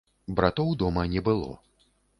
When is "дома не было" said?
0.81-1.53